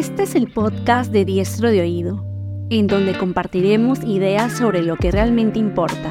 [0.00, 2.24] Este es el podcast de Diestro de Oído,
[2.70, 6.10] en donde compartiremos ideas sobre lo que realmente importa.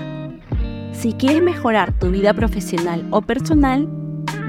[0.93, 3.89] Si quieres mejorar tu vida profesional o personal,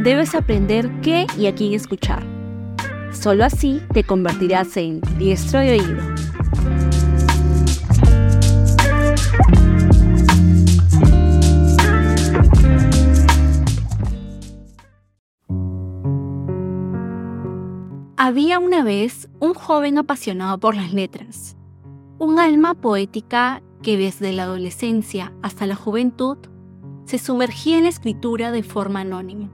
[0.05, 2.23] debes aprender qué y a quién escuchar.
[3.13, 6.03] Solo así te convertirás en Diestro de Oído.
[18.31, 21.57] Había una vez un joven apasionado por las letras,
[22.21, 26.39] un alma poética que desde la adolescencia hasta la juventud
[27.07, 29.51] se sumergía en la escritura de forma anónima.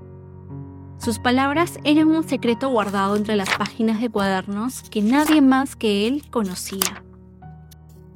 [0.99, 6.07] Sus palabras eran un secreto guardado entre las páginas de cuadernos que nadie más que
[6.07, 7.03] él conocía.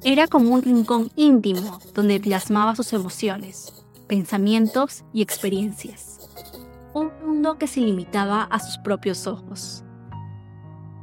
[0.03, 6.19] Era como un rincón íntimo donde plasmaba sus emociones, pensamientos y experiencias.
[6.93, 9.83] Un mundo que se limitaba a sus propios ojos.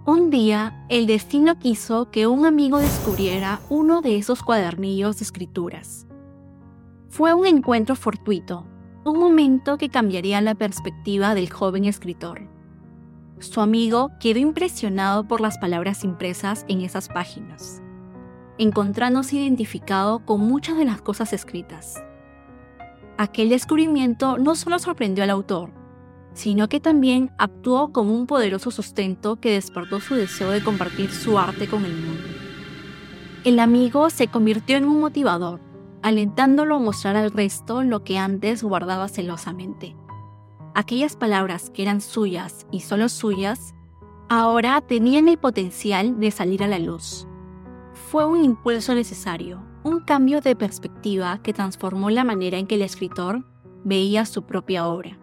[0.08, 6.06] Un día, el destino quiso que un amigo descubriera uno de esos cuadernillos de escrituras.
[7.10, 8.66] Fue un encuentro fortuito,
[9.04, 12.48] un momento que cambiaría la perspectiva del joven escritor.
[13.38, 17.82] Su amigo quedó impresionado por las palabras impresas en esas páginas,
[18.56, 22.02] encontrándose identificado con muchas de las cosas escritas.
[23.18, 25.77] Aquel descubrimiento no solo sorprendió al autor,
[26.34, 31.38] sino que también actuó como un poderoso sustento que despertó su deseo de compartir su
[31.38, 32.22] arte con el mundo.
[33.44, 35.60] El amigo se convirtió en un motivador,
[36.02, 39.96] alentándolo a mostrar al resto lo que antes guardaba celosamente.
[40.74, 43.74] Aquellas palabras que eran suyas y solo suyas,
[44.28, 47.26] ahora tenían el potencial de salir a la luz.
[47.94, 52.82] Fue un impulso necesario, un cambio de perspectiva que transformó la manera en que el
[52.82, 53.44] escritor
[53.84, 55.18] veía su propia obra.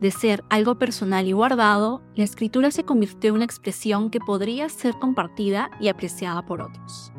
[0.00, 4.68] De ser algo personal y guardado, la escritura se convirtió en una expresión que podría
[4.68, 7.12] ser compartida y apreciada por otros.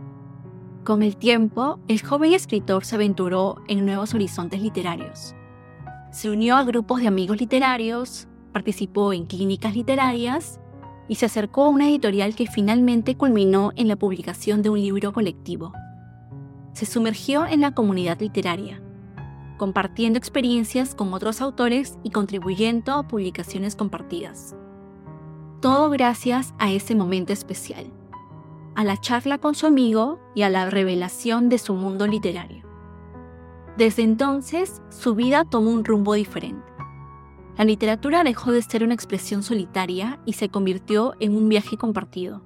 [0.83, 5.35] Con el tiempo, el joven escritor se aventuró en nuevos horizontes literarios.
[6.11, 10.59] Se unió a grupos de amigos literarios, participó en clínicas literarias
[11.09, 15.13] y se acercó a una editorial que finalmente culminó en la publicación de un libro
[15.13, 15.73] colectivo.
[16.73, 18.81] Se sumergió en la comunidad literaria,
[19.57, 24.55] compartiendo experiencias con otros autores y contribuyendo a publicaciones compartidas.
[25.61, 27.91] Todo gracias a ese momento especial,
[28.75, 32.63] a la charla con su amigo y a la revelación de su mundo literario.
[33.77, 36.65] Desde entonces, su vida tomó un rumbo diferente.
[37.57, 42.43] La literatura dejó de ser una expresión solitaria y se convirtió en un viaje compartido.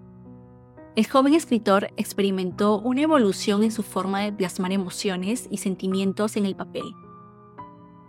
[0.94, 6.46] El joven escritor experimentó una evolución en su forma de plasmar emociones y sentimientos en
[6.46, 6.84] el papel.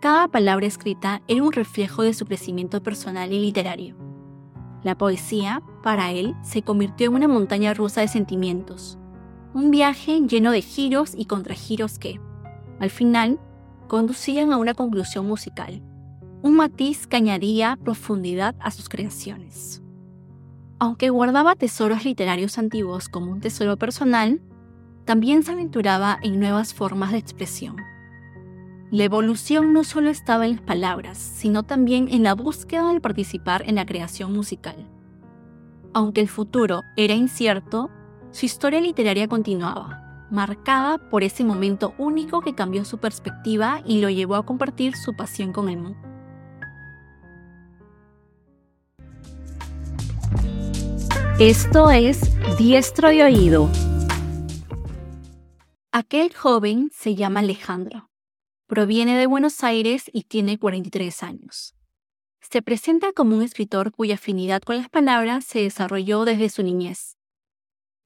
[0.00, 3.94] Cada palabra escrita era un reflejo de su crecimiento personal y literario.
[4.82, 8.98] La poesía, para él, se convirtió en una montaña rusa de sentimientos,
[9.54, 12.18] un viaje lleno de giros y contragiros que,
[12.80, 13.38] al final,
[13.86, 15.80] conducían a una conclusión musical,
[16.42, 19.82] un matiz que añadía profundidad a sus creaciones.
[20.82, 24.40] Aunque guardaba tesoros literarios antiguos como un tesoro personal,
[25.04, 27.76] también se aventuraba en nuevas formas de expresión.
[28.90, 33.62] La evolución no solo estaba en las palabras, sino también en la búsqueda de participar
[33.68, 34.90] en la creación musical.
[35.94, 37.88] Aunque el futuro era incierto,
[38.32, 44.10] su historia literaria continuaba, marcada por ese momento único que cambió su perspectiva y lo
[44.10, 46.11] llevó a compartir su pasión con el mundo.
[51.40, 52.20] Esto es
[52.58, 53.70] Diestro de Oído.
[55.90, 58.10] Aquel joven se llama Alejandro.
[58.66, 61.74] Proviene de Buenos Aires y tiene 43 años.
[62.42, 67.16] Se presenta como un escritor cuya afinidad con las palabras se desarrolló desde su niñez.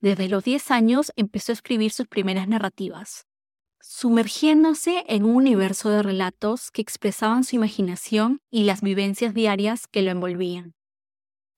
[0.00, 3.26] Desde los 10 años empezó a escribir sus primeras narrativas,
[3.80, 10.02] sumergiéndose en un universo de relatos que expresaban su imaginación y las vivencias diarias que
[10.02, 10.75] lo envolvían.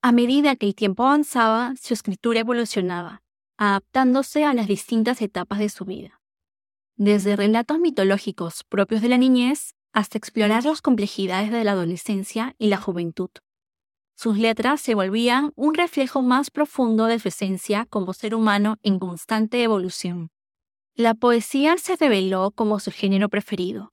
[0.01, 3.21] A medida que el tiempo avanzaba, su escritura evolucionaba,
[3.57, 6.21] adaptándose a las distintas etapas de su vida.
[6.95, 12.67] Desde relatos mitológicos propios de la niñez hasta explorar las complejidades de la adolescencia y
[12.67, 13.29] la juventud.
[14.15, 18.99] Sus letras se volvían un reflejo más profundo de su esencia como ser humano en
[18.99, 20.29] constante evolución.
[20.95, 23.91] La poesía se reveló como su género preferido,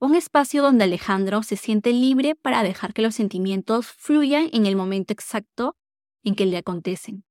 [0.00, 4.76] un espacio donde Alejandro se siente libre para dejar que los sentimientos fluyan en el
[4.76, 5.76] momento exacto
[6.22, 7.24] en que le acontecen.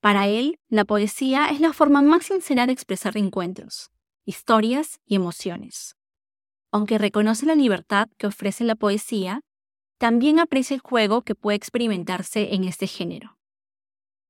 [0.00, 3.90] Para él, la poesía es la forma más sincera de expresar encuentros,
[4.24, 5.96] historias y emociones.
[6.70, 9.40] Aunque reconoce la libertad que ofrece la poesía,
[9.98, 13.38] también aprecia el juego que puede experimentarse en este género.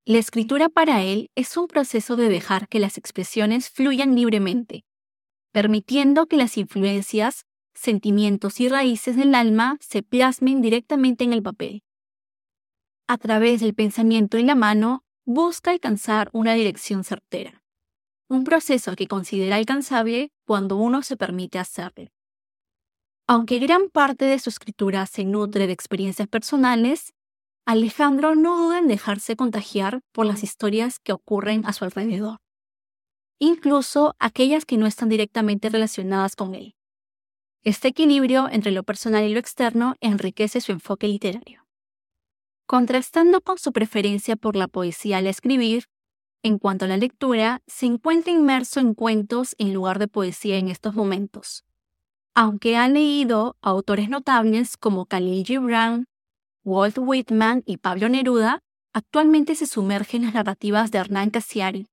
[0.05, 4.86] La escritura para él es un proceso de dejar que las expresiones fluyan libremente,
[5.57, 11.83] permitiendo que las influencias, sentimientos y raíces del alma se plasmen directamente en el papel.
[13.09, 17.65] A través del pensamiento y la mano, busca alcanzar una dirección certera,
[18.29, 22.11] un proceso que considera alcanzable cuando uno se permite hacerlo.
[23.27, 27.15] Aunque gran parte de su escritura se nutre de experiencias personales,
[27.65, 32.41] Alejandro no duda en dejarse contagiar por las historias que ocurren a su alrededor,
[33.39, 36.75] incluso aquellas que no están directamente relacionadas con él.
[37.63, 41.67] Este equilibrio entre lo personal y lo externo enriquece su enfoque literario.
[42.67, 45.87] Contrastando con su preferencia por la poesía al escribir,
[46.43, 50.69] en cuanto a la lectura, se encuentra inmerso en cuentos en lugar de poesía en
[50.69, 51.65] estos momentos.
[52.35, 56.07] Aunque ha leído a autores notables como Khalil Gibran,
[56.65, 58.61] Walt Whitman y Pablo Neruda,
[58.93, 61.89] actualmente se sumerge en las narrativas de Hernán Cassiari,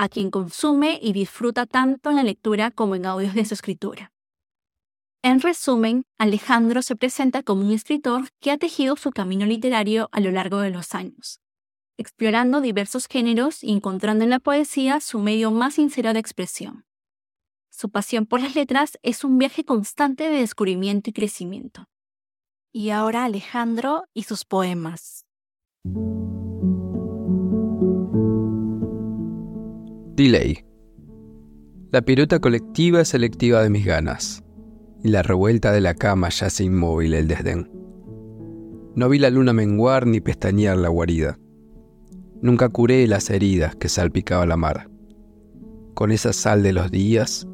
[0.00, 4.12] a quien consume y disfruta tanto en la lectura como en audios de su escritura.
[5.22, 10.20] En resumen, Alejandro se presenta como un escritor que ha tejido su camino literario a
[10.20, 11.42] lo largo de los años,
[11.98, 16.86] explorando diversos géneros y encontrando en la poesía su medio más sincero de expresión.
[17.70, 21.84] Su pasión por las letras es un viaje constante de descubrimiento y crecimiento.
[22.72, 25.26] Y ahora Alejandro y sus poemas.
[30.20, 30.66] Delay.
[31.92, 34.44] La pirueta colectiva selectiva de mis ganas
[35.02, 37.70] y la revuelta de la cama yace inmóvil el desdén.
[38.94, 41.38] No vi la luna menguar ni pestañear la guarida.
[42.42, 44.90] Nunca curé las heridas que salpicaba la mar,
[45.94, 47.48] con esa sal de los días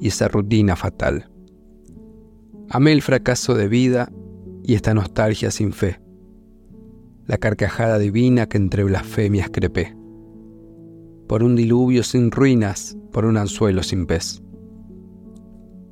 [0.00, 1.30] y esa rutina fatal.
[2.70, 4.10] Amé el fracaso de vida
[4.64, 6.00] y esta nostalgia sin fe,
[7.26, 9.94] la carcajada divina que entre blasfemias crepé,
[11.30, 14.42] por un diluvio sin ruinas, por un anzuelo sin pez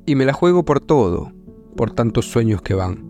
[0.09, 1.31] y me la juego por todo,
[1.77, 3.05] por tantos sueños que van,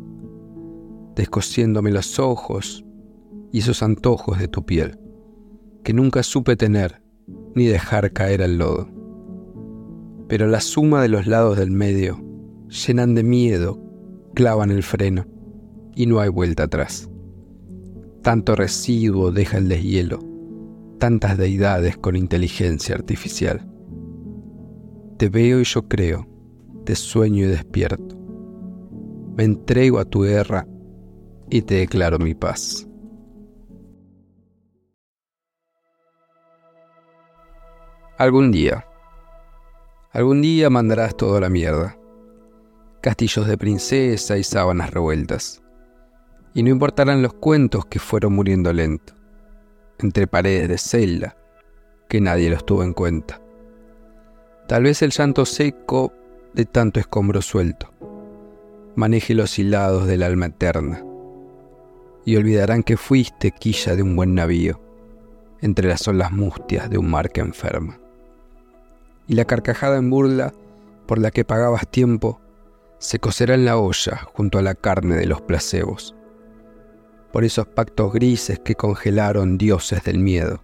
[1.15, 2.85] descosiéndome los ojos
[3.51, 4.99] y esos antojos de tu piel,
[5.83, 7.01] que nunca supe tener
[7.55, 8.89] ni dejar caer al lodo.
[10.27, 12.21] Pero la suma de los lados del medio
[12.67, 13.81] llenan de miedo,
[14.35, 15.25] clavan el freno
[15.95, 17.09] y no hay vuelta atrás.
[18.21, 20.19] Tanto residuo deja el deshielo,
[20.99, 23.67] tantas deidades con inteligencia artificial.
[25.17, 26.29] Te veo y yo creo
[26.95, 28.15] sueño y despierto.
[29.35, 30.67] Me entrego a tu guerra
[31.49, 32.87] y te declaro mi paz.
[38.17, 38.85] Algún día,
[40.11, 41.97] algún día mandarás todo a la mierda.
[43.01, 45.63] Castillos de princesa y sábanas revueltas.
[46.53, 49.13] Y no importarán los cuentos que fueron muriendo lento,
[49.99, 51.37] entre paredes de celda,
[52.07, 53.41] que nadie los tuvo en cuenta.
[54.67, 56.13] Tal vez el llanto seco
[56.53, 57.91] de tanto escombro suelto.
[58.95, 61.03] Maneje los hilados del alma eterna,
[62.25, 64.81] y olvidarán que fuiste quilla de un buen navío,
[65.61, 67.99] entre las olas mustias de un mar que enferma.
[69.27, 70.53] Y la carcajada en burla
[71.05, 72.39] por la que pagabas tiempo
[72.99, 76.15] se cocerá en la olla junto a la carne de los placebos,
[77.31, 80.61] por esos pactos grises que congelaron dioses del miedo.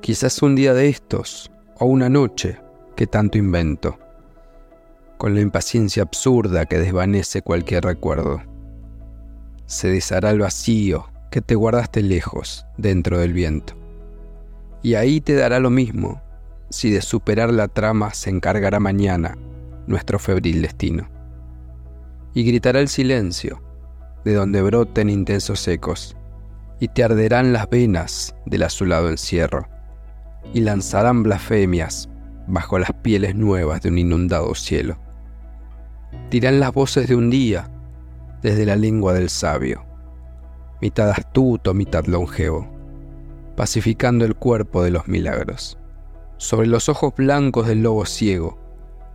[0.00, 2.58] Quizás un día de estos, o una noche
[2.96, 3.98] que tanto invento,
[5.16, 8.42] con la impaciencia absurda que desvanece cualquier recuerdo.
[9.66, 13.74] Se deshará el vacío que te guardaste lejos dentro del viento.
[14.82, 16.20] Y ahí te dará lo mismo
[16.70, 19.38] si de superar la trama se encargará mañana
[19.86, 21.08] nuestro febril destino.
[22.34, 23.61] Y gritará el silencio,
[24.24, 26.16] de donde broten intensos ecos,
[26.80, 29.68] y te arderán las venas del azulado encierro,
[30.52, 32.08] y lanzarán blasfemias
[32.46, 34.98] bajo las pieles nuevas de un inundado cielo
[36.30, 37.68] dirán las voces de un día
[38.40, 39.84] desde la lengua del sabio,
[40.80, 42.68] mitad astuto, mitad longevo,
[43.56, 45.78] pacificando el cuerpo de los milagros.
[46.38, 48.58] Sobre los ojos blancos del lobo ciego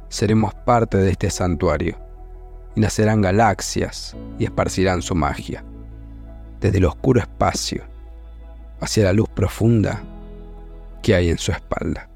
[0.10, 1.98] seremos parte de este santuario,
[2.78, 5.64] y nacerán galaxias y esparcirán su magia,
[6.62, 7.84] desde el oscuro espacio
[8.80, 10.04] hacia la luz profunda
[11.02, 12.08] que hay en su espalda.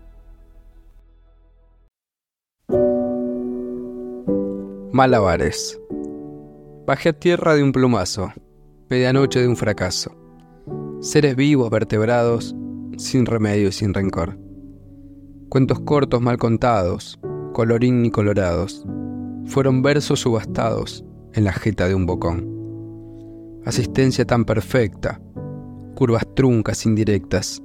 [4.91, 5.79] Malabares.
[6.85, 8.31] Bajé a tierra de un plumazo,
[8.87, 10.15] medianoche de un fracaso.
[10.99, 12.55] Seres vivos, vertebrados,
[12.97, 14.37] sin remedio y sin rencor.
[15.49, 17.19] Cuentos cortos mal contados,
[17.53, 18.85] colorín ni colorados,
[19.45, 22.48] fueron versos subastados en la jeta de un bocón.
[23.65, 25.21] Asistencia tan perfecta,
[25.95, 27.62] curvas truncas indirectas,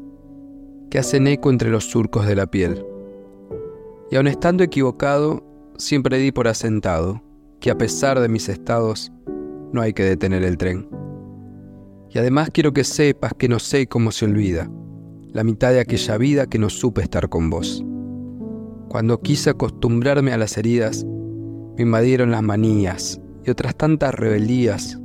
[0.90, 2.84] que hacen eco entre los surcos de la piel.
[4.10, 5.44] Y aun estando equivocado,
[5.78, 7.22] siempre di por asentado
[7.60, 9.12] que a pesar de mis estados,
[9.72, 10.88] no hay que detener el tren.
[12.10, 14.70] Y además quiero que sepas que no sé cómo se olvida
[15.36, 17.84] la mitad de aquella vida que no supe estar con vos.
[18.88, 21.04] Cuando quise acostumbrarme a las heridas,
[21.76, 24.98] me invadieron las manías y otras tantas rebeldías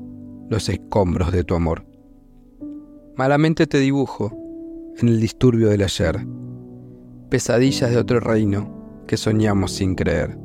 [0.49, 1.85] los escombros de tu amor.
[3.15, 4.31] Malamente te dibujo
[4.97, 6.25] en el disturbio del ayer,
[7.29, 10.37] pesadillas de otro reino que soñamos sin creer,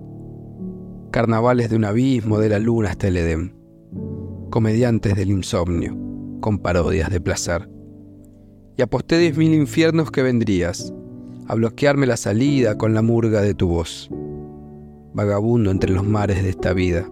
[1.11, 3.55] carnavales de un abismo de la luna hasta el Edén,
[4.51, 5.97] comediantes del insomnio
[6.41, 7.69] con parodias de placer.
[8.77, 10.93] Y aposté diez mil infiernos que vendrías,
[11.49, 14.11] a bloquearme la salida con la murga de tu voz.
[15.17, 17.09] Vagabundo entre los mares de esta vida.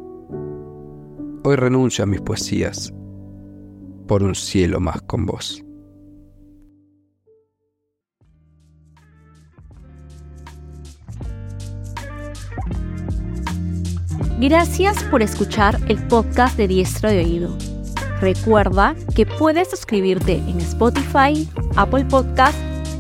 [1.42, 2.92] Hoy renuncio a mis poesías
[4.06, 5.64] por un cielo más con vos.
[14.38, 17.56] Gracias por escuchar el podcast de Diestro de Oído.
[18.20, 22.58] Recuerda que puedes suscribirte en Spotify, Apple Podcast,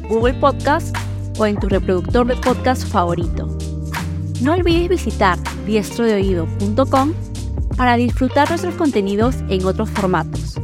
[0.08, 0.96] Google Podcast
[1.38, 3.54] o en tu reproductor de podcast favorito.
[4.40, 7.12] No olvides visitar diestrodeoído.com
[7.76, 10.56] para disfrutar nuestros contenidos en otros formatos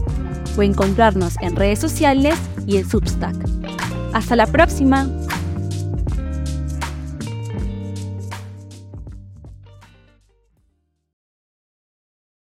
[0.56, 2.36] o encontrarnos en redes sociales
[2.66, 3.36] y en Substack.
[4.12, 5.08] Hasta la próxima.